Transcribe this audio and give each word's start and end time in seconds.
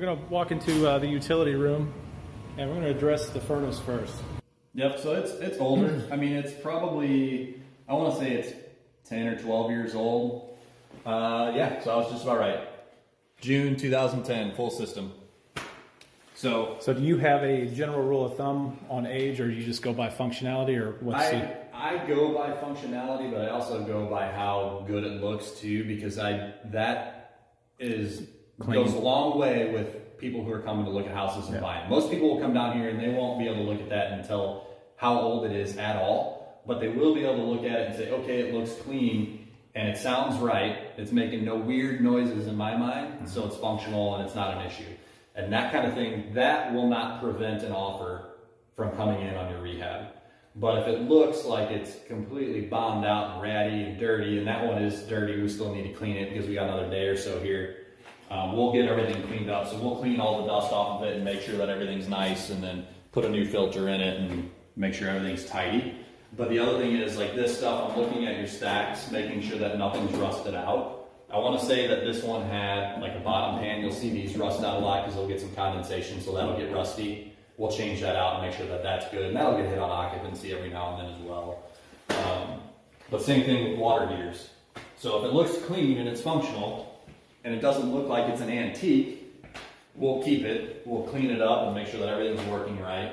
we're 0.00 0.06
going 0.06 0.18
to 0.18 0.32
walk 0.32 0.50
into 0.50 0.88
uh, 0.88 0.98
the 0.98 1.06
utility 1.06 1.54
room 1.54 1.92
and 2.56 2.70
we're 2.70 2.76
going 2.76 2.90
to 2.90 2.96
address 2.96 3.28
the 3.28 3.40
furnace 3.40 3.78
first. 3.80 4.14
Yep, 4.72 4.98
so 5.00 5.14
it's 5.14 5.32
it's 5.32 5.58
older. 5.58 6.02
I 6.10 6.16
mean, 6.16 6.32
it's 6.32 6.52
probably 6.62 7.60
I 7.86 7.92
want 7.92 8.14
to 8.14 8.20
say 8.20 8.32
it's 8.32 8.54
ten 9.06 9.26
or 9.26 9.38
twelve 9.38 9.70
years 9.70 9.94
old. 9.94 10.56
Uh, 11.04 11.52
yeah, 11.54 11.82
so 11.82 11.90
I 11.90 11.96
was 11.96 12.10
just 12.10 12.22
about 12.22 12.38
right. 12.38 12.60
June 13.40 13.76
2010, 13.76 14.54
full 14.54 14.70
system. 14.70 15.12
So 16.34 16.76
So, 16.80 16.94
do 16.94 17.02
you 17.02 17.18
have 17.18 17.42
a 17.42 17.66
general 17.66 18.02
rule 18.02 18.24
of 18.24 18.36
thumb 18.36 18.78
on 18.88 19.06
age, 19.06 19.40
or 19.40 19.48
do 19.48 19.52
you 19.52 19.64
just 19.64 19.82
go 19.82 19.92
by 19.92 20.08
functionality, 20.08 20.80
or 20.80 20.96
what's 21.00 21.26
I 21.26 21.30
the? 21.32 21.76
I 21.76 22.06
go 22.06 22.32
by 22.32 22.52
functionality, 22.52 23.30
but 23.30 23.42
I 23.42 23.48
also 23.48 23.84
go 23.84 24.06
by 24.06 24.30
how 24.30 24.84
good 24.86 25.04
it 25.04 25.20
looks 25.20 25.50
too, 25.50 25.84
because 25.84 26.18
I 26.18 26.54
that 26.66 27.50
is 27.78 28.22
Clean. 28.60 28.84
goes 28.84 28.94
a 28.94 28.98
long 28.98 29.38
way 29.38 29.72
with 29.72 30.18
people 30.18 30.44
who 30.44 30.52
are 30.52 30.60
coming 30.60 30.84
to 30.84 30.90
look 30.90 31.06
at 31.06 31.14
houses 31.14 31.48
and 31.48 31.60
buying. 31.60 31.88
Most 31.88 32.10
people 32.10 32.34
will 32.34 32.40
come 32.40 32.52
down 32.52 32.78
here 32.78 32.90
and 32.90 33.00
they 33.00 33.08
won't 33.08 33.38
be 33.38 33.46
able 33.46 33.64
to 33.64 33.70
look 33.70 33.80
at 33.80 33.88
that 33.88 34.12
and 34.12 34.24
tell 34.24 34.68
how 34.96 35.18
old 35.18 35.46
it 35.46 35.52
is 35.52 35.78
at 35.78 35.96
all, 35.96 36.62
but 36.66 36.78
they 36.78 36.88
will 36.88 37.14
be 37.14 37.24
able 37.24 37.36
to 37.36 37.42
look 37.42 37.64
at 37.64 37.80
it 37.80 37.86
and 37.88 37.96
say, 37.96 38.10
okay, 38.10 38.40
it 38.40 38.54
looks 38.54 38.74
clean 38.82 39.48
and 39.74 39.88
it 39.88 39.96
sounds 39.96 40.38
right. 40.38 40.90
It's 40.98 41.10
making 41.10 41.44
no 41.44 41.56
weird 41.56 42.02
noises 42.02 42.46
in 42.46 42.56
my 42.56 42.76
mind, 42.76 43.14
mm-hmm. 43.14 43.26
so 43.26 43.46
it's 43.46 43.56
functional 43.56 44.16
and 44.16 44.26
it's 44.26 44.34
not 44.34 44.58
an 44.58 44.66
issue. 44.66 44.84
And 45.34 45.52
that 45.52 45.72
kind 45.72 45.86
of 45.86 45.94
thing, 45.94 46.34
that 46.34 46.74
will 46.74 46.88
not 46.88 47.22
prevent 47.22 47.62
an 47.62 47.72
offer 47.72 48.34
from 48.74 48.90
coming 48.92 49.26
in 49.26 49.34
on 49.36 49.50
your 49.50 49.62
rehab. 49.62 50.08
But 50.56 50.78
if 50.80 50.88
it 50.88 51.02
looks 51.02 51.44
like 51.44 51.70
it's 51.70 51.96
completely 52.08 52.62
bombed 52.62 53.06
out 53.06 53.34
and 53.34 53.42
ratty 53.42 53.84
and 53.84 53.98
dirty, 53.98 54.36
and 54.38 54.46
that 54.48 54.66
one 54.66 54.82
is 54.82 55.00
dirty, 55.04 55.40
we 55.40 55.48
still 55.48 55.72
need 55.74 55.84
to 55.84 55.94
clean 55.94 56.16
it 56.16 56.30
because 56.30 56.48
we 56.48 56.54
got 56.54 56.64
another 56.64 56.90
day 56.90 57.06
or 57.06 57.16
so 57.16 57.40
here. 57.40 57.79
Um, 58.30 58.56
we'll 58.56 58.72
get 58.72 58.86
everything 58.86 59.22
cleaned 59.26 59.50
up. 59.50 59.68
So 59.68 59.76
we'll 59.76 59.96
clean 59.96 60.20
all 60.20 60.42
the 60.42 60.46
dust 60.46 60.72
off 60.72 61.00
of 61.00 61.08
it 61.08 61.16
and 61.16 61.24
make 61.24 61.40
sure 61.40 61.56
that 61.56 61.68
everything's 61.68 62.08
nice 62.08 62.50
and 62.50 62.62
then 62.62 62.86
put 63.12 63.24
a 63.24 63.28
new 63.28 63.44
filter 63.44 63.88
in 63.88 64.00
it 64.00 64.20
and 64.20 64.50
make 64.76 64.94
sure 64.94 65.08
everything's 65.08 65.44
tidy. 65.46 65.96
But 66.36 66.48
the 66.50 66.60
other 66.60 66.78
thing 66.78 66.96
is 66.96 67.16
like 67.16 67.34
this 67.34 67.58
stuff, 67.58 67.90
I'm 67.90 67.98
looking 67.98 68.26
at 68.26 68.38
your 68.38 68.46
stacks, 68.46 69.10
making 69.10 69.42
sure 69.42 69.58
that 69.58 69.78
nothing's 69.78 70.12
rusted 70.12 70.54
out. 70.54 71.08
I 71.32 71.38
want 71.38 71.60
to 71.60 71.66
say 71.66 71.86
that 71.88 72.04
this 72.04 72.22
one 72.22 72.46
had 72.48 73.00
like 73.00 73.14
a 73.16 73.20
bottom 73.20 73.60
pan. 73.60 73.80
You'll 73.80 73.92
see 73.92 74.10
these 74.10 74.36
rust 74.36 74.62
out 74.62 74.80
a 74.80 74.84
lot 74.84 75.04
because 75.04 75.16
they'll 75.16 75.28
get 75.28 75.40
some 75.40 75.54
condensation, 75.54 76.20
so 76.20 76.32
that'll 76.32 76.56
get 76.56 76.72
rusty. 76.72 77.32
We'll 77.56 77.70
change 77.70 78.00
that 78.00 78.16
out 78.16 78.34
and 78.34 78.48
make 78.48 78.56
sure 78.56 78.66
that 78.68 78.82
that's 78.82 79.08
good. 79.10 79.26
And 79.26 79.36
that'll 79.36 79.56
get 79.56 79.68
hit 79.68 79.78
on 79.78 79.90
occupancy 79.90 80.52
every 80.52 80.70
now 80.70 80.96
and 80.96 81.06
then 81.06 81.14
as 81.16 81.22
well. 81.22 81.62
Um, 82.10 82.60
but 83.10 83.22
same 83.22 83.44
thing 83.44 83.70
with 83.70 83.78
water 83.78 84.08
heaters. 84.08 84.50
So 84.96 85.18
if 85.18 85.24
it 85.24 85.34
looks 85.34 85.56
clean 85.66 85.98
and 85.98 86.08
it's 86.08 86.20
functional, 86.20 86.89
and 87.44 87.54
it 87.54 87.60
doesn't 87.60 87.92
look 87.92 88.08
like 88.08 88.28
it's 88.28 88.40
an 88.40 88.50
antique, 88.50 89.44
we'll 89.94 90.22
keep 90.22 90.44
it. 90.44 90.82
We'll 90.86 91.04
clean 91.04 91.30
it 91.30 91.40
up 91.40 91.66
and 91.66 91.74
make 91.74 91.88
sure 91.88 92.00
that 92.00 92.08
everything's 92.08 92.46
working 92.48 92.78
right. 92.80 93.12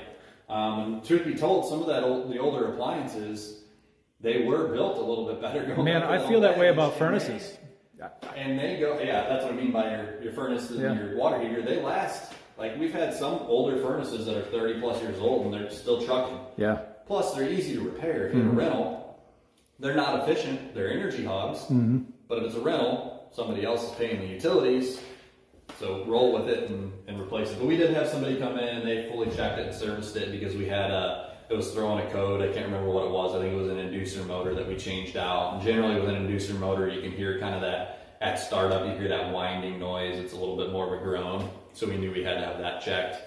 Um, 0.50 1.02
truth 1.06 1.25
be 1.25 1.36
told, 1.36 1.67
some 1.70 1.81
of 1.81 1.88
that 1.88 2.03
old, 2.03 2.31
the 2.31 2.38
older 2.39 2.73
appliances, 2.73 3.61
they 4.22 4.44
were 4.44 4.67
built 4.70 4.98
a 4.98 5.02
little 5.02 5.25
bit 5.28 5.42
better. 5.42 5.64
Going 5.75 5.86
Man, 5.86 6.03
I 6.03 6.25
feel 6.28 6.42
that 6.42 6.58
way 6.58 6.70
about 6.70 6.98
furnaces. 6.98 7.58
And 8.36 8.59
they 8.59 8.80
go, 8.80 9.00
yeah, 9.02 9.28
that's 9.28 9.44
what 9.44 9.53
I 9.53 9.55
mean 9.55 9.72
by 9.72 9.89
your, 9.89 10.22
your 10.22 10.33
furnace 10.33 10.70
and 10.70 10.80
Yeah. 10.80 10.93
your 10.93 11.17
water 11.17 11.39
heater. 11.42 11.61
They 11.64 11.82
last, 11.82 12.32
like 12.58 12.77
we've 12.77 12.93
had 12.93 13.14
some 13.14 13.33
older 13.48 13.82
furnaces 13.82 14.26
that 14.27 14.37
are 14.37 14.43
30 14.43 14.80
plus 14.80 15.02
years 15.02 15.20
old 15.20 15.45
and 15.45 15.54
they're 15.54 15.70
still 15.71 16.05
trucking. 16.05 16.37
Yeah. 16.58 16.80
Plus, 17.08 17.33
they're 17.33 17.49
easy 17.49 17.73
to 17.76 17.82
repair. 17.82 18.27
If 18.27 18.36
you're 18.36 18.45
a 18.48 18.49
rental, 18.49 19.20
they're 19.80 19.95
not 19.95 20.21
efficient. 20.27 20.76
They're 20.76 20.92
energy 20.92 21.23
hogs. 21.26 21.66
But 22.27 22.39
if 22.39 22.43
it's 22.45 22.55
a 22.55 22.60
rental, 22.60 23.17
somebody 23.32 23.64
else 23.64 23.83
is 23.83 23.92
paying 23.92 24.20
the 24.20 24.27
utilities. 24.27 24.99
So 25.80 26.05
roll 26.05 26.33
with 26.33 26.49
it 26.49 26.70
and, 26.70 26.92
and 27.08 27.20
replace 27.20 27.52
it. 27.52 27.60
But 27.60 27.67
we 27.67 27.77
did 27.77 27.93
have 27.93 28.08
somebody 28.08 28.38
come 28.38 28.58
in 28.58 28.77
and 28.77 28.88
they 28.88 29.10
fully 29.10 29.30
checked 29.36 29.60
it 29.60 29.67
and 29.67 29.76
serviced 29.76 30.15
it 30.15 30.32
because 30.32 30.55
we 30.55 30.65
had 30.65 30.89
a, 30.89 31.36
it 31.49 31.55
was 31.55 31.71
throwing 31.71 32.05
a 32.05 32.11
code. 32.11 32.42
I 32.42 32.52
can't 32.52 32.66
remember 32.66 32.89
what 32.89 33.05
it 33.05 33.11
was. 33.11 33.36
I 33.36 33.39
think 33.39 33.54
it 33.54 33.58
was 33.58 33.70
an 33.70 33.77
inducer 33.77 34.26
motor 34.26 34.55
that 34.55 34.67
we 34.67 34.76
changed 34.76 35.17
out. 35.17 35.54
And 35.54 35.61
generally 35.64 35.99
with 35.99 36.10
an 36.10 36.27
inducer 36.27 36.58
motor, 36.58 36.87
you 36.87 37.02
can 37.02 37.11
hear 37.11 37.39
kind 37.39 37.54
of 37.54 37.61
that, 37.61 37.93
at 38.20 38.39
startup, 38.39 38.87
you 38.87 38.98
hear 38.98 39.10
that 39.10 39.32
winding 39.32 39.77
noise. 39.77 40.17
It's 40.17 40.33
a 40.33 40.37
little 40.37 40.58
bit 40.58 40.71
more 40.71 40.87
of 40.87 40.99
a 40.99 41.04
groan. 41.04 41.49
So 41.73 41.87
we 41.87 41.98
knew 41.98 42.11
we 42.11 42.23
had 42.23 42.39
to 42.39 42.45
have 42.45 42.58
that 42.58 42.82
checked. 42.82 43.21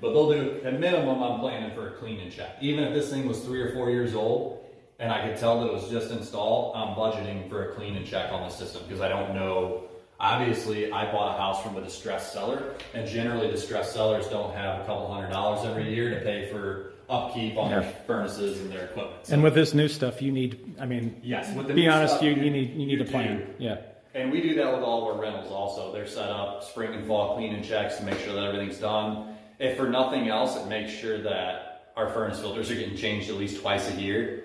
But 0.00 0.12
they'll 0.12 0.30
do, 0.30 0.60
at 0.64 0.78
minimum, 0.78 1.22
I'm 1.22 1.40
planning 1.40 1.74
for 1.74 1.88
a 1.88 1.92
clean 1.92 2.20
and 2.20 2.30
check. 2.30 2.56
Even 2.60 2.84
if 2.84 2.92
this 2.92 3.10
thing 3.10 3.26
was 3.26 3.40
three 3.40 3.62
or 3.62 3.72
four 3.72 3.90
years 3.90 4.14
old 4.14 4.67
and 4.98 5.12
I 5.12 5.26
could 5.28 5.38
tell 5.38 5.60
that 5.60 5.66
it 5.68 5.72
was 5.72 5.88
just 5.88 6.10
installed, 6.10 6.74
I'm 6.76 6.94
budgeting 6.96 7.48
for 7.48 7.70
a 7.70 7.74
clean 7.74 7.96
and 7.96 8.06
check 8.06 8.32
on 8.32 8.42
the 8.42 8.48
system 8.48 8.82
because 8.86 9.00
I 9.00 9.08
don't 9.08 9.34
know. 9.34 9.84
Obviously, 10.20 10.90
I 10.90 11.10
bought 11.12 11.36
a 11.36 11.38
house 11.38 11.62
from 11.62 11.76
a 11.76 11.80
distressed 11.80 12.32
seller, 12.32 12.74
and 12.92 13.06
generally, 13.06 13.48
distressed 13.48 13.92
sellers 13.92 14.26
don't 14.26 14.52
have 14.52 14.80
a 14.80 14.84
couple 14.84 15.12
hundred 15.12 15.30
dollars 15.30 15.64
every 15.64 15.94
year 15.94 16.10
to 16.10 16.20
pay 16.24 16.50
for 16.50 16.92
upkeep 17.08 17.56
on 17.56 17.70
their 17.70 17.84
furnaces 18.06 18.60
and 18.60 18.70
their 18.72 18.86
equipment. 18.86 19.26
So, 19.26 19.34
And 19.34 19.44
with 19.44 19.54
this 19.54 19.74
new 19.74 19.86
stuff, 19.86 20.20
you 20.20 20.32
need. 20.32 20.74
I 20.80 20.86
mean, 20.86 21.20
yes, 21.22 21.54
with 21.54 21.68
the 21.68 21.74
be 21.74 21.86
honest, 21.86 22.14
stuff, 22.14 22.24
you, 22.24 22.30
you 22.32 22.50
need 22.50 22.70
you 22.72 22.86
need 22.86 22.98
you 22.98 23.04
a 23.04 23.08
plan. 23.08 23.36
do. 23.38 23.64
Yeah. 23.64 23.76
And 24.14 24.32
we 24.32 24.40
do 24.40 24.56
that 24.56 24.72
with 24.72 24.82
all 24.82 25.08
of 25.08 25.14
our 25.14 25.22
rentals 25.22 25.52
also. 25.52 25.92
They're 25.92 26.08
set 26.08 26.28
up 26.28 26.64
spring 26.64 26.94
and 26.94 27.06
fall 27.06 27.36
clean 27.36 27.54
and 27.54 27.64
checks 27.64 27.98
to 27.98 28.02
make 28.02 28.18
sure 28.18 28.34
that 28.34 28.42
everything's 28.42 28.78
done. 28.78 29.36
If 29.60 29.76
for 29.76 29.88
nothing 29.88 30.28
else, 30.28 30.56
it 30.56 30.66
makes 30.66 30.90
sure 30.90 31.18
that 31.22 31.92
our 31.96 32.10
furnace 32.10 32.40
filters 32.40 32.70
are 32.72 32.74
getting 32.74 32.96
changed 32.96 33.28
at 33.28 33.36
least 33.36 33.60
twice 33.60 33.88
a 33.88 33.94
year. 34.00 34.37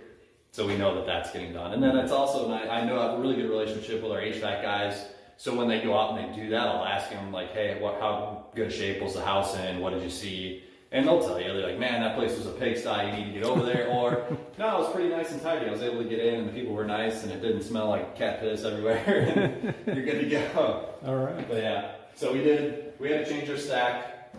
So 0.54 0.68
we 0.68 0.78
know 0.78 0.94
that 0.94 1.08
that's 1.08 1.32
getting 1.32 1.52
done. 1.52 1.74
And 1.74 1.82
then 1.82 1.98
it's 1.98 2.12
also, 2.12 2.52
I, 2.52 2.82
I 2.82 2.86
know 2.86 3.00
I 3.00 3.10
have 3.10 3.18
a 3.18 3.22
really 3.22 3.36
good 3.36 3.50
relationship 3.50 4.04
with 4.04 4.12
our 4.12 4.20
HVAC 4.20 4.62
guys. 4.62 5.04
So 5.36 5.56
when 5.56 5.68
they 5.68 5.82
go 5.82 5.98
out 5.98 6.16
and 6.16 6.32
they 6.32 6.44
do 6.44 6.52
that, 6.52 6.68
I'll 6.68 6.86
ask 6.86 7.10
them 7.10 7.32
like, 7.32 7.54
hey, 7.54 7.80
what, 7.82 8.00
how 8.00 8.46
good 8.54 8.72
shape 8.72 9.02
was 9.02 9.16
the 9.16 9.26
house 9.26 9.58
in? 9.58 9.80
What 9.80 9.94
did 9.94 10.04
you 10.04 10.12
see? 10.12 10.64
And 10.92 11.08
they'll 11.08 11.22
tell 11.22 11.42
you, 11.42 11.52
they're 11.54 11.70
like, 11.72 11.80
man, 11.80 12.02
that 12.02 12.16
place 12.16 12.38
was 12.38 12.46
a 12.46 12.52
pigsty. 12.52 13.08
You 13.08 13.14
need 13.14 13.34
to 13.34 13.40
get 13.40 13.44
over 13.46 13.66
there. 13.66 13.88
Or, 13.88 14.28
no, 14.60 14.78
it 14.78 14.80
was 14.82 14.92
pretty 14.92 15.10
nice 15.10 15.32
and 15.32 15.42
tidy. 15.42 15.66
I 15.66 15.72
was 15.72 15.82
able 15.82 16.04
to 16.04 16.08
get 16.08 16.20
in 16.20 16.42
and 16.42 16.50
the 16.50 16.54
people 16.54 16.76
were 16.76 16.86
nice 16.86 17.24
and 17.24 17.32
it 17.32 17.42
didn't 17.42 17.64
smell 17.64 17.90
like 17.90 18.16
cat 18.16 18.40
piss 18.40 18.64
everywhere. 18.64 19.74
and 19.88 19.98
you're 19.98 20.06
good 20.06 20.22
to 20.22 20.30
go. 20.30 20.90
All 21.04 21.16
right. 21.16 21.50
But 21.50 21.58
yeah, 21.58 21.94
so 22.14 22.32
we 22.32 22.44
did, 22.44 22.94
we 23.00 23.10
had 23.10 23.26
to 23.26 23.32
change 23.32 23.50
our 23.50 23.58
stack. 23.58 24.36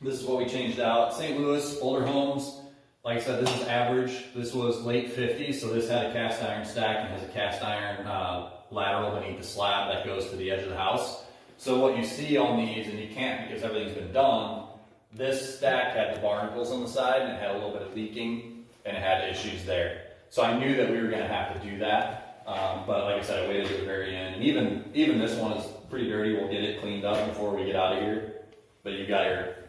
This 0.00 0.18
is 0.18 0.24
what 0.24 0.38
we 0.38 0.46
changed 0.46 0.80
out. 0.80 1.12
St. 1.12 1.38
Louis, 1.38 1.78
older 1.82 2.06
homes. 2.06 2.58
Like 3.04 3.18
I 3.18 3.20
said, 3.20 3.44
this 3.44 3.52
is 3.60 3.66
average. 3.66 4.26
This 4.32 4.54
was 4.54 4.80
late 4.82 5.16
50s, 5.16 5.56
so 5.56 5.72
this 5.72 5.88
had 5.88 6.06
a 6.06 6.12
cast 6.12 6.40
iron 6.40 6.64
stack 6.64 6.98
and 7.00 7.08
has 7.08 7.28
a 7.28 7.32
cast 7.32 7.60
iron 7.60 8.06
uh, 8.06 8.50
lateral 8.70 9.18
beneath 9.18 9.38
the 9.38 9.44
slab 9.44 9.92
that 9.92 10.06
goes 10.06 10.30
to 10.30 10.36
the 10.36 10.52
edge 10.52 10.62
of 10.62 10.68
the 10.68 10.76
house. 10.76 11.24
So 11.56 11.80
what 11.80 11.96
you 11.96 12.04
see 12.04 12.36
on 12.36 12.64
these, 12.64 12.86
and 12.86 13.00
you 13.00 13.08
can't 13.12 13.48
because 13.48 13.64
everything's 13.64 13.96
been 13.96 14.12
done, 14.12 14.66
this 15.12 15.58
stack 15.58 15.96
had 15.96 16.14
the 16.14 16.20
barnacles 16.20 16.70
on 16.70 16.80
the 16.80 16.88
side 16.88 17.22
and 17.22 17.32
it 17.32 17.40
had 17.40 17.50
a 17.50 17.54
little 17.54 17.72
bit 17.72 17.82
of 17.82 17.92
leaking 17.92 18.66
and 18.84 18.96
it 18.96 19.02
had 19.02 19.28
issues 19.28 19.64
there. 19.64 20.02
So 20.30 20.44
I 20.44 20.56
knew 20.56 20.76
that 20.76 20.88
we 20.88 20.98
were 20.98 21.08
going 21.08 21.22
to 21.22 21.28
have 21.28 21.60
to 21.60 21.68
do 21.68 21.78
that. 21.78 22.44
Um, 22.46 22.84
but 22.86 23.04
like 23.04 23.16
I 23.16 23.22
said, 23.22 23.44
I 23.44 23.48
waited 23.48 23.66
to 23.66 23.78
the 23.78 23.84
very 23.84 24.14
end. 24.14 24.36
And 24.36 24.44
even 24.44 24.90
even 24.94 25.18
this 25.18 25.36
one 25.38 25.52
is 25.52 25.66
pretty 25.90 26.08
dirty. 26.08 26.34
We'll 26.34 26.50
get 26.50 26.62
it 26.62 26.80
cleaned 26.80 27.04
up 27.04 27.28
before 27.28 27.54
we 27.54 27.64
get 27.64 27.76
out 27.76 27.96
of 27.96 28.02
here. 28.02 28.42
But 28.82 28.94
you 28.94 29.06
got 29.06 29.26
your 29.26 29.61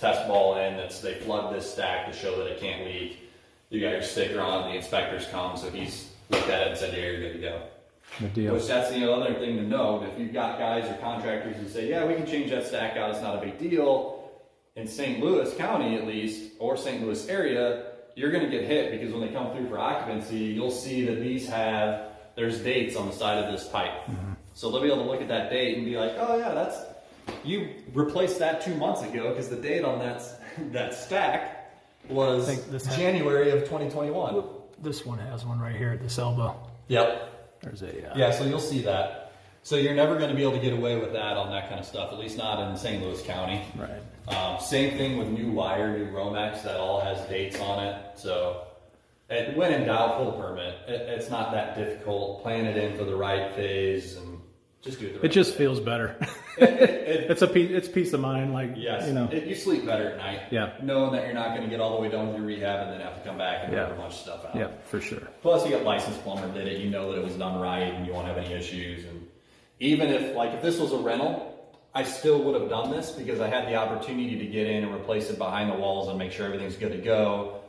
test 0.00 0.26
ball 0.26 0.56
in. 0.56 0.76
That's 0.76 1.00
they 1.00 1.14
flood 1.14 1.54
this 1.54 1.70
stack 1.70 2.10
to 2.10 2.16
show 2.16 2.36
that 2.38 2.46
it 2.46 2.60
can't 2.60 2.84
leak. 2.84 3.18
You 3.68 3.80
got 3.80 3.92
your 3.92 4.02
sticker 4.02 4.40
on. 4.40 4.70
The 4.70 4.76
inspectors 4.76 5.26
come, 5.30 5.56
so 5.56 5.70
he's 5.70 6.10
looked 6.30 6.48
at 6.48 6.62
it 6.62 6.68
and 6.68 6.78
said, 6.78 6.94
"Yeah, 6.94 7.04
you're 7.04 7.20
good 7.20 7.32
to 7.34 7.38
go." 7.38 7.62
Good 8.18 8.34
deal. 8.34 8.54
Which 8.54 8.66
that's 8.66 8.90
the 8.90 9.10
other 9.10 9.34
thing 9.34 9.56
to 9.56 9.62
note. 9.62 10.02
If 10.02 10.18
you've 10.18 10.32
got 10.32 10.58
guys 10.58 10.90
or 10.90 10.94
contractors 10.94 11.56
who 11.56 11.68
say, 11.68 11.88
"Yeah, 11.88 12.04
we 12.06 12.14
can 12.14 12.26
change 12.26 12.50
that 12.50 12.66
stack 12.66 12.96
out. 12.96 13.10
It's 13.10 13.22
not 13.22 13.36
a 13.36 13.40
big 13.40 13.58
deal," 13.58 14.30
in 14.74 14.86
St. 14.88 15.22
Louis 15.22 15.54
County 15.56 15.96
at 15.96 16.06
least, 16.06 16.52
or 16.58 16.76
St. 16.76 17.04
Louis 17.04 17.28
area, 17.28 17.92
you're 18.16 18.32
going 18.32 18.44
to 18.44 18.50
get 18.50 18.64
hit 18.64 18.90
because 18.90 19.12
when 19.12 19.20
they 19.20 19.32
come 19.32 19.52
through 19.52 19.68
for 19.68 19.78
occupancy, 19.78 20.38
you'll 20.38 20.70
see 20.70 21.04
that 21.06 21.20
these 21.20 21.48
have 21.48 22.08
there's 22.34 22.60
dates 22.60 22.96
on 22.96 23.06
the 23.06 23.12
side 23.12 23.44
of 23.44 23.52
this 23.52 23.68
pipe. 23.68 23.92
Mm-hmm. 24.06 24.32
So 24.54 24.70
they'll 24.70 24.82
be 24.82 24.88
able 24.88 25.04
to 25.04 25.10
look 25.10 25.20
at 25.20 25.28
that 25.28 25.50
date 25.50 25.76
and 25.76 25.86
be 25.86 25.96
like, 25.96 26.12
"Oh 26.18 26.36
yeah, 26.36 26.52
that's 26.54 26.78
you 27.44 27.70
replaced 27.94 28.38
that 28.38 28.60
two 28.62 28.74
months 28.74 29.02
ago 29.02 29.30
because 29.30 29.48
the 29.48 29.56
date 29.56 29.84
on 29.84 29.98
that 30.00 30.22
that 30.72 30.94
stack 30.94 31.72
was 32.08 32.46
January 32.96 33.50
of 33.50 33.60
2021." 33.60 34.44
This 34.82 35.04
one 35.04 35.18
has 35.18 35.44
one 35.44 35.60
right 35.60 35.76
here 35.76 35.90
at 35.90 36.00
this 36.00 36.18
elbow. 36.18 36.56
Yep. 36.88 37.60
There's 37.62 37.82
a. 37.82 38.12
Uh, 38.12 38.16
Yeah, 38.16 38.30
so 38.30 38.44
you'll 38.44 38.58
see 38.60 38.80
that. 38.82 39.32
So 39.62 39.76
you're 39.76 39.94
never 39.94 40.16
going 40.16 40.30
to 40.30 40.34
be 40.36 40.42
able 40.42 40.52
to 40.54 40.58
get 40.60 40.72
away 40.72 40.98
with 40.98 41.12
that 41.12 41.36
on 41.36 41.50
that 41.50 41.68
kind 41.68 41.78
of 41.78 41.84
stuff, 41.86 42.12
at 42.12 42.18
least 42.18 42.38
not 42.38 42.70
in 42.70 42.76
St. 42.78 43.02
Louis 43.02 43.20
County. 43.22 43.62
Right. 43.76 44.34
Um, 44.34 44.58
same 44.58 44.96
thing 44.96 45.18
with 45.18 45.28
new 45.28 45.50
wire, 45.52 45.98
new 45.98 46.06
Romex, 46.06 46.62
that 46.62 46.76
all 46.78 47.00
has 47.00 47.20
dates 47.28 47.60
on 47.60 47.84
it. 47.84 48.18
So 48.18 48.62
it, 49.28 49.54
when 49.56 49.72
in 49.74 49.86
doubt, 49.86 50.16
pull 50.16 50.30
the 50.32 50.38
permit. 50.38 50.76
It, 50.88 51.02
it's 51.10 51.28
not 51.28 51.52
that 51.52 51.76
difficult. 51.76 52.42
Plan 52.42 52.64
it 52.64 52.78
in 52.78 52.96
for 52.96 53.04
the 53.04 53.14
right 53.14 53.54
phase 53.54 54.16
and 54.16 54.39
just 54.82 54.98
do 55.00 55.06
it 55.06 55.20
It 55.24 55.28
just 55.28 55.54
feels 55.56 55.78
better. 55.80 56.16
It- 56.56 56.68
it- 56.68 57.30
it's 57.30 57.42
a 57.42 57.46
piece. 57.46 57.70
It's 57.70 57.88
peace 57.88 58.12
of 58.12 58.20
mind. 58.20 58.52
Like 58.52 58.72
yes, 58.76 59.06
you 59.06 59.12
know. 59.14 59.28
it, 59.30 59.44
you 59.46 59.54
sleep 59.54 59.84
better 59.86 60.10
at 60.10 60.16
night. 60.18 60.40
Yeah. 60.50 60.72
Knowing 60.82 61.12
that 61.12 61.24
you're 61.26 61.34
not 61.34 61.50
going 61.50 61.62
to 61.62 61.68
get 61.68 61.80
all 61.80 61.96
the 61.96 62.02
way 62.02 62.08
done 62.08 62.28
with 62.28 62.36
your 62.36 62.46
rehab 62.46 62.86
and 62.88 62.92
then 62.92 63.00
have 63.00 63.16
to 63.22 63.28
come 63.28 63.36
back 63.38 63.64
and 63.64 63.72
Yeah. 63.72 63.88
a 63.88 63.94
bunch 63.94 64.14
of 64.14 64.18
stuff 64.20 64.44
out. 64.46 64.56
yeah, 64.56 64.68
for 64.84 65.00
sure. 65.00 65.22
Plus, 65.42 65.64
you 65.64 65.72
got 65.72 65.84
licensed 65.84 66.22
plumber 66.22 66.52
did 66.52 66.66
it. 66.66 66.80
You 66.80 66.90
know 66.90 67.12
that 67.12 67.18
it 67.18 67.24
was 67.24 67.34
done 67.34 67.60
right, 67.60 67.92
and 67.94 68.06
you 68.06 68.12
won't 68.12 68.26
have 68.26 68.38
any 68.38 68.52
issues. 68.54 69.04
And 69.04 69.26
even 69.80 70.08
if, 70.10 70.34
like, 70.36 70.52
if 70.52 70.62
this 70.62 70.78
was 70.78 70.92
a 70.92 70.98
rental, 70.98 71.46
I 71.94 72.04
still 72.04 72.42
would 72.44 72.60
have 72.60 72.70
done 72.70 72.90
this 72.90 73.10
because 73.10 73.40
I 73.40 73.48
had 73.48 73.66
the 73.68 73.74
opportunity 73.74 74.38
to 74.38 74.46
get 74.46 74.66
in 74.66 74.84
and 74.84 74.94
replace 74.94 75.28
it 75.30 75.38
behind 75.38 75.70
the 75.70 75.74
walls 75.76 76.08
and 76.08 76.16
make 76.18 76.32
sure 76.32 76.46
everything's 76.46 76.76
good 76.76 76.92
to 76.92 76.98
go. 76.98 77.60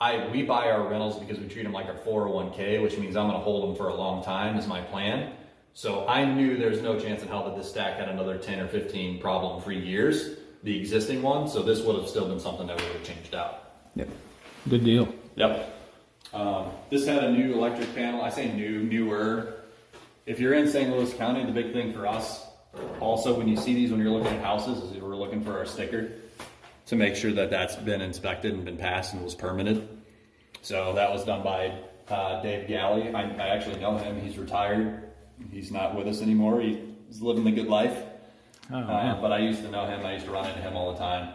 I 0.00 0.28
we 0.28 0.42
buy 0.42 0.70
our 0.70 0.88
rentals 0.88 1.18
because 1.18 1.38
we 1.38 1.48
treat 1.48 1.62
them 1.62 1.72
like 1.72 1.86
a 1.88 1.94
401k, 1.94 2.82
which 2.82 2.98
means 2.98 3.16
I'm 3.16 3.28
going 3.28 3.38
to 3.38 3.44
hold 3.44 3.68
them 3.68 3.76
for 3.76 3.88
a 3.88 3.94
long 3.94 4.22
time 4.24 4.56
is 4.58 4.66
my 4.66 4.80
plan. 4.80 5.32
So 5.74 6.06
I 6.06 6.24
knew 6.24 6.56
there's 6.56 6.82
no 6.82 6.98
chance 6.98 7.22
in 7.22 7.28
hell 7.28 7.44
that 7.44 7.56
this 7.56 7.68
stack 7.68 7.98
had 7.98 8.08
another 8.08 8.36
10 8.36 8.60
or 8.60 8.68
15 8.68 9.20
problem-free 9.20 9.78
years, 9.78 10.36
the 10.62 10.78
existing 10.78 11.22
one. 11.22 11.48
So 11.48 11.62
this 11.62 11.80
would 11.80 11.96
have 11.96 12.08
still 12.08 12.28
been 12.28 12.40
something 12.40 12.66
that 12.66 12.76
we 12.78 12.86
would 12.86 12.96
have 12.96 13.04
changed 13.04 13.34
out. 13.34 13.70
Yep. 13.94 14.08
Good 14.68 14.84
deal. 14.84 15.14
Yep. 15.36 15.78
Um, 16.34 16.70
this 16.90 17.06
had 17.06 17.24
a 17.24 17.32
new 17.32 17.54
electric 17.54 17.94
panel. 17.94 18.22
I 18.22 18.30
say 18.30 18.52
new, 18.52 18.82
newer. 18.82 19.54
If 20.26 20.40
you're 20.40 20.54
in 20.54 20.68
St. 20.68 20.90
Louis 20.90 21.12
County, 21.14 21.44
the 21.44 21.52
big 21.52 21.72
thing 21.72 21.92
for 21.92 22.06
us, 22.06 22.46
also 23.00 23.36
when 23.36 23.48
you 23.48 23.56
see 23.56 23.74
these 23.74 23.90
when 23.90 24.00
you're 24.00 24.10
looking 24.10 24.32
at 24.32 24.42
houses, 24.42 24.78
is 24.82 25.02
we're 25.02 25.16
looking 25.16 25.42
for 25.42 25.58
our 25.58 25.66
sticker 25.66 26.12
to 26.86 26.96
make 26.96 27.16
sure 27.16 27.32
that 27.32 27.50
that's 27.50 27.76
been 27.76 28.00
inspected 28.00 28.52
and 28.52 28.64
been 28.64 28.76
passed 28.76 29.14
and 29.14 29.22
was 29.22 29.34
permitted. 29.34 29.88
So 30.62 30.92
that 30.94 31.10
was 31.10 31.24
done 31.24 31.42
by 31.42 31.78
uh, 32.08 32.42
Dave 32.42 32.68
Galley. 32.68 33.12
I, 33.12 33.22
I 33.22 33.48
actually 33.48 33.80
know 33.80 33.98
him. 33.98 34.20
He's 34.20 34.38
retired. 34.38 35.11
He's 35.50 35.70
not 35.70 35.94
with 35.96 36.06
us 36.06 36.22
anymore. 36.22 36.60
He's 36.60 37.20
living 37.20 37.44
the 37.44 37.50
good 37.50 37.68
life. 37.68 37.96
Oh, 38.70 38.76
Uh, 38.78 39.20
but 39.20 39.32
I 39.32 39.38
used 39.38 39.62
to 39.62 39.70
know 39.70 39.86
him. 39.86 40.04
I 40.06 40.14
used 40.14 40.26
to 40.26 40.30
run 40.30 40.46
into 40.48 40.60
him 40.60 40.76
all 40.76 40.92
the 40.92 40.98
time. 40.98 41.34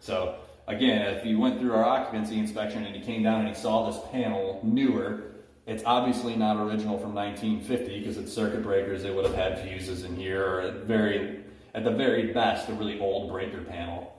So 0.00 0.36
again, 0.66 1.14
if 1.14 1.26
you 1.26 1.38
went 1.38 1.60
through 1.60 1.72
our 1.74 1.84
occupancy 1.84 2.38
inspection 2.38 2.84
and 2.84 2.94
he 2.94 3.02
came 3.02 3.22
down 3.22 3.40
and 3.40 3.48
he 3.48 3.54
saw 3.54 3.90
this 3.90 4.00
panel 4.12 4.60
newer, 4.62 5.24
it's 5.66 5.82
obviously 5.84 6.36
not 6.36 6.56
original 6.56 6.98
from 6.98 7.14
1950 7.14 7.98
because 8.00 8.16
it's 8.16 8.32
circuit 8.32 8.62
breakers. 8.62 9.02
They 9.02 9.10
would 9.10 9.24
have 9.24 9.34
had 9.34 9.60
fuses 9.60 10.04
in 10.04 10.16
here, 10.16 10.44
or 10.44 10.60
at 10.62 10.74
very, 10.84 11.40
at 11.74 11.84
the 11.84 11.90
very 11.90 12.32
best, 12.32 12.68
a 12.68 12.72
really 12.72 12.98
old 12.98 13.30
breaker 13.30 13.62
panel. 13.62 14.12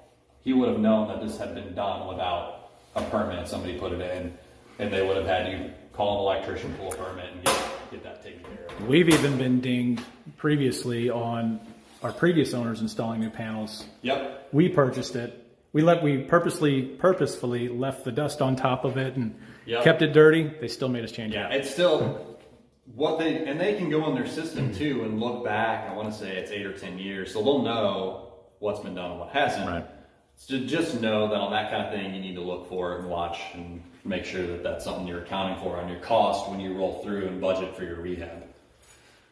He 0.43 0.53
would 0.53 0.69
have 0.69 0.79
known 0.79 1.07
that 1.09 1.21
this 1.21 1.37
had 1.37 1.53
been 1.53 1.73
done 1.73 2.07
without 2.07 2.71
a 2.95 3.01
permit. 3.03 3.47
Somebody 3.47 3.77
put 3.77 3.91
it 3.91 4.01
in, 4.01 4.37
and 4.79 4.93
they 4.93 5.05
would 5.05 5.17
have 5.17 5.25
had 5.25 5.51
you 5.51 5.71
call 5.93 6.29
an 6.29 6.37
electrician, 6.37 6.73
pull 6.75 6.93
a 6.93 6.95
permit, 6.95 7.31
and 7.33 7.43
get, 7.43 7.55
get 7.91 8.03
that 8.03 8.23
taken 8.23 8.39
care 8.41 8.65
of. 8.77 8.87
We've 8.87 9.09
even 9.09 9.37
been 9.37 9.61
dinged 9.61 10.03
previously 10.37 11.09
on 11.09 11.59
our 12.01 12.11
previous 12.11 12.53
owners 12.53 12.81
installing 12.81 13.19
new 13.19 13.29
panels. 13.29 13.85
Yep. 14.01 14.49
We 14.51 14.69
purchased 14.69 15.15
it. 15.15 15.37
We 15.73 15.81
let 15.83 16.01
we 16.03 16.19
purposely 16.23 16.81
purposefully 16.81 17.67
left 17.69 18.03
the 18.03 18.11
dust 18.11 18.41
on 18.41 18.55
top 18.55 18.85
of 18.85 18.97
it 18.97 19.15
and 19.15 19.35
Yep. 19.65 19.83
kept 19.83 20.01
it 20.01 20.11
dirty. 20.13 20.51
They 20.59 20.67
still 20.67 20.89
made 20.89 21.03
us 21.03 21.11
change 21.11 21.33
it. 21.33 21.37
Yeah, 21.37 21.49
it's 21.49 21.69
still 21.69 22.37
what 22.95 23.19
they 23.19 23.45
and 23.45 23.59
they 23.59 23.75
can 23.75 23.89
go 23.89 24.07
in 24.09 24.15
their 24.15 24.25
system 24.27 24.73
too 24.73 25.03
and 25.03 25.19
look 25.19 25.45
back. 25.45 25.87
I 25.89 25.93
want 25.95 26.11
to 26.11 26.17
say 26.17 26.35
it's 26.37 26.51
eight 26.51 26.65
or 26.65 26.73
ten 26.77 26.97
years, 26.97 27.31
so 27.31 27.43
they'll 27.43 27.61
know 27.61 28.33
what's 28.59 28.79
been 28.79 28.95
done 28.95 29.11
and 29.11 29.19
what 29.19 29.29
hasn't. 29.29 29.67
Right. 29.69 29.85
So 30.43 30.57
just 30.57 30.99
know 30.99 31.27
that 31.27 31.35
on 31.35 31.51
that 31.51 31.69
kind 31.69 31.85
of 31.85 31.93
thing, 31.93 32.15
you 32.15 32.19
need 32.19 32.33
to 32.33 32.41
look 32.41 32.67
for 32.67 32.97
and 32.97 33.07
watch 33.07 33.39
and 33.53 33.79
make 34.03 34.25
sure 34.25 34.45
that 34.47 34.63
that's 34.63 34.83
something 34.83 35.07
you're 35.07 35.21
accounting 35.21 35.61
for 35.61 35.77
on 35.77 35.87
your 35.87 35.99
cost 35.99 36.49
when 36.49 36.59
you 36.59 36.73
roll 36.73 37.03
through 37.03 37.27
and 37.27 37.39
budget 37.39 37.75
for 37.75 37.83
your 37.83 38.01
rehab. 38.01 38.43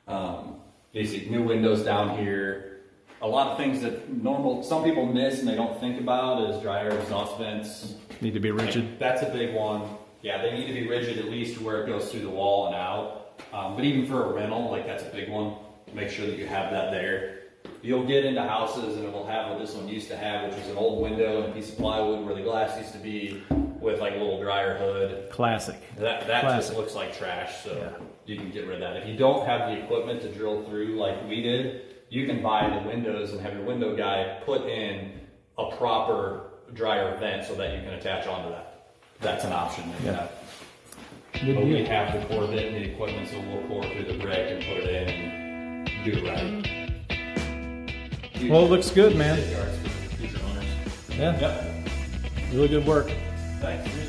Um, 0.08 0.58
see 0.94 1.28
new 1.28 1.42
windows 1.42 1.84
down 1.84 2.16
here. 2.20 2.82
A 3.24 3.28
lot 3.28 3.48
of 3.48 3.58
things 3.58 3.82
that 3.82 4.08
normal 4.14 4.62
some 4.62 4.84
people 4.84 5.08
miss 5.08 5.40
and 5.40 5.48
they 5.48 5.56
don't 5.56 5.80
think 5.80 6.00
about 6.00 6.48
is 6.48 6.62
dryer 6.62 6.92
exhaust 6.92 7.40
vents. 7.40 7.96
Need 8.22 8.36
to 8.36 8.40
be 8.40 8.52
rigid. 8.52 9.00
That's 9.00 9.24
a 9.24 9.30
big 9.30 9.56
one. 9.56 9.82
Yeah, 10.22 10.44
they 10.44 10.52
need 10.52 10.68
to 10.68 10.74
be 10.74 10.88
rigid 10.88 11.18
at 11.18 11.26
least 11.26 11.60
where 11.60 11.84
it 11.84 11.88
goes 11.88 12.12
through 12.12 12.22
the 12.22 12.30
wall 12.30 12.68
and 12.68 12.76
out. 12.76 13.42
Um, 13.52 13.76
but 13.76 13.84
even 13.84 14.06
for 14.06 14.26
a 14.26 14.34
rental, 14.34 14.70
like 14.70 14.86
that's 14.86 15.04
a 15.04 15.10
big 15.10 15.28
one. 15.28 15.56
Make 15.92 16.12
sure 16.12 16.28
that 16.28 16.38
you 16.38 16.46
have 16.46 16.72
that 16.72 16.92
there. 16.92 17.39
You'll 17.82 18.06
get 18.06 18.26
into 18.26 18.42
houses 18.44 18.98
and 18.98 19.06
it 19.06 19.14
will 19.14 19.26
have 19.26 19.50
what 19.52 19.60
this 19.60 19.74
one 19.74 19.88
used 19.88 20.10
to 20.10 20.18
have, 20.18 20.50
which 20.50 20.58
was 20.60 20.68
an 20.68 20.76
old 20.78 21.02
window 21.02 21.44
and 21.44 21.52
a 21.52 21.56
piece 21.56 21.70
of 21.70 21.78
plywood 21.78 22.26
where 22.26 22.36
the 22.36 22.42
glass 22.42 22.78
used 22.78 22.92
to 22.94 23.00
be 23.00 23.42
with 23.80 24.02
like 24.02 24.14
a 24.14 24.18
little 24.18 24.42
dryer 24.42 24.78
hood. 24.78 25.30
Classic. 25.32 25.78
That 25.98 26.28
that 26.28 26.42
Classic. 26.42 26.68
just 26.68 26.76
looks 26.78 26.94
like 26.96 27.18
trash, 27.18 27.64
so 27.64 27.72
Yeah. 27.78 28.06
you 28.26 28.36
can 28.36 28.52
get 28.52 28.66
rid 28.68 28.76
of 28.76 28.94
that. 28.94 28.98
If 29.02 29.08
you 29.08 29.16
don't 29.16 29.46
have 29.46 29.70
the 29.70 29.82
equipment 29.82 30.22
to 30.24 30.30
drill 30.30 30.64
through 30.64 30.98
like 31.00 31.26
we 31.30 31.42
did, 31.42 31.82
you 32.10 32.26
can 32.26 32.42
buy 32.44 32.70
the 32.70 32.86
windows 32.88 33.32
and 33.32 33.40
have 33.42 33.54
your 33.54 33.64
window 33.64 33.96
guy 33.96 34.40
put 34.46 34.64
in 34.68 35.12
a 35.58 35.72
proper 35.78 36.42
dryer 36.74 37.16
vent 37.18 37.46
so 37.46 37.56
that 37.56 37.74
you 37.74 37.80
can 37.82 37.94
attach 37.94 38.28
onto 38.28 38.50
that. 38.50 38.90
That's 39.22 39.46
an 39.46 39.54
option 39.54 39.86
you 40.04 40.12
Yeah. 40.12 40.28
Good 41.34 41.56
But 41.56 41.64
we 41.66 41.86
have 41.86 42.20
the 42.20 42.26
core 42.28 42.48
bit 42.48 42.74
and 42.74 42.76
the 42.76 42.92
equipment, 42.92 43.30
so 43.30 43.40
we'll 43.40 43.66
pour 43.68 43.84
through 43.84 44.04
the 44.12 44.18
brick 44.18 44.52
and 44.52 44.60
put 44.66 44.78
it 44.84 44.90
in 44.90 45.10
and 45.10 45.90
do 46.04 46.12
it 46.12 46.28
right. 46.28 46.79
Well, 48.48 48.66
it 48.66 48.70
looks 48.70 48.90
good, 48.92 49.16
man. 49.16 49.38
Safeguards 49.38 49.78
for 49.78 50.16
future 50.16 50.40
owners. 50.46 50.66
Yeah. 51.10 51.40
Yep. 51.40 52.54
Really 52.54 52.68
good 52.70 52.86
work. 52.86 53.12
Thanks. 53.60 54.09